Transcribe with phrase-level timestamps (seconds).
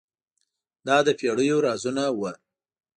[0.87, 2.31] دا د پیړیو رازونه وو.